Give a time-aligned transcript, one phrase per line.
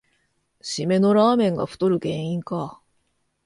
[0.61, 2.81] しめのラーメンが太る原因か